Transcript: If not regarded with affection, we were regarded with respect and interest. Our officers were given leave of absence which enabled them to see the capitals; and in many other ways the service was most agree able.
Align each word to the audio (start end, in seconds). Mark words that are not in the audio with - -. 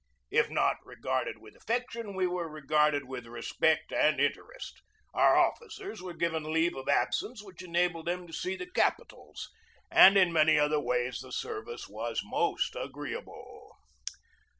If 0.31 0.49
not 0.49 0.77
regarded 0.83 1.37
with 1.37 1.55
affection, 1.55 2.15
we 2.15 2.25
were 2.25 2.49
regarded 2.49 3.05
with 3.05 3.27
respect 3.27 3.93
and 3.93 4.19
interest. 4.19 4.81
Our 5.13 5.35
officers 5.37 6.01
were 6.01 6.15
given 6.15 6.51
leave 6.51 6.75
of 6.75 6.89
absence 6.89 7.43
which 7.43 7.61
enabled 7.61 8.07
them 8.07 8.25
to 8.25 8.33
see 8.33 8.55
the 8.55 8.65
capitals; 8.71 9.51
and 9.91 10.17
in 10.17 10.33
many 10.33 10.57
other 10.57 10.79
ways 10.79 11.19
the 11.19 11.31
service 11.31 11.87
was 11.87 12.21
most 12.23 12.75
agree 12.75 13.15
able. 13.15 13.77